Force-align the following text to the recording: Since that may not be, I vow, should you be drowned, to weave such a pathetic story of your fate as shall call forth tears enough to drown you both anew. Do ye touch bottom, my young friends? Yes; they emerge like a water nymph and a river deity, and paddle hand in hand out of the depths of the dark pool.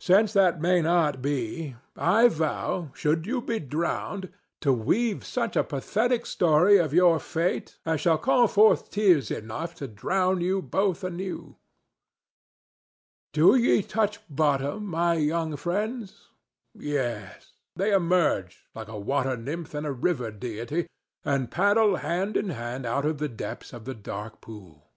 Since 0.00 0.34
that 0.34 0.60
may 0.60 0.82
not 0.82 1.22
be, 1.22 1.76
I 1.96 2.28
vow, 2.28 2.90
should 2.94 3.24
you 3.24 3.40
be 3.40 3.58
drowned, 3.58 4.30
to 4.60 4.70
weave 4.70 5.24
such 5.24 5.56
a 5.56 5.64
pathetic 5.64 6.26
story 6.26 6.76
of 6.76 6.92
your 6.92 7.18
fate 7.18 7.78
as 7.86 8.02
shall 8.02 8.18
call 8.18 8.48
forth 8.48 8.90
tears 8.90 9.30
enough 9.30 9.74
to 9.76 9.88
drown 9.88 10.42
you 10.42 10.60
both 10.60 11.02
anew. 11.02 11.56
Do 13.32 13.54
ye 13.56 13.80
touch 13.80 14.20
bottom, 14.28 14.84
my 14.88 15.14
young 15.14 15.56
friends? 15.56 16.28
Yes; 16.74 17.52
they 17.74 17.94
emerge 17.94 18.66
like 18.74 18.88
a 18.88 19.00
water 19.00 19.38
nymph 19.38 19.72
and 19.72 19.86
a 19.86 19.92
river 19.92 20.30
deity, 20.30 20.86
and 21.24 21.50
paddle 21.50 21.96
hand 21.96 22.36
in 22.36 22.50
hand 22.50 22.84
out 22.84 23.06
of 23.06 23.16
the 23.16 23.28
depths 23.30 23.72
of 23.72 23.86
the 23.86 23.94
dark 23.94 24.42
pool. 24.42 24.90